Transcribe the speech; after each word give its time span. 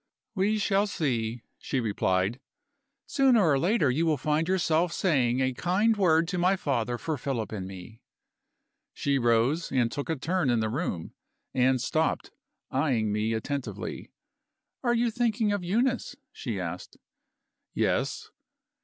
"We 0.33 0.57
shall 0.57 0.87
see," 0.87 1.43
she 1.59 1.79
replied. 1.79 2.39
"Sooner 3.05 3.43
or 3.47 3.59
later, 3.59 3.91
you 3.91 4.07
will 4.07 4.17
find 4.17 4.47
yourself 4.47 4.91
saying 4.91 5.39
a 5.41 5.53
kind 5.53 5.95
word 5.95 6.27
to 6.29 6.39
my 6.39 6.55
father 6.55 6.97
for 6.97 7.19
Philip 7.19 7.51
and 7.51 7.67
me." 7.67 8.01
She 8.95 9.19
rose, 9.19 9.71
and 9.71 9.91
took 9.91 10.09
a 10.09 10.15
turn 10.15 10.49
in 10.49 10.59
the 10.59 10.69
room 10.69 11.13
and 11.53 11.79
stopped, 11.79 12.31
eying 12.73 13.11
me 13.11 13.33
attentively. 13.33 14.11
"Are 14.81 14.95
you 14.95 15.11
thinking 15.11 15.51
of 15.51 15.63
Eunice?" 15.63 16.15
she 16.31 16.59
asked. 16.59 16.97
"Yes." 17.75 18.31